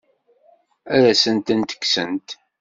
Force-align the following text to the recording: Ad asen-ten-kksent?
Ad 0.95 1.03
asen-ten-kksent? 1.11 2.29